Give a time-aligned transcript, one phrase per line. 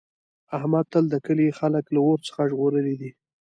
[0.57, 3.11] احمد تل د کلي خلک له اور څخه ژغورلي دي.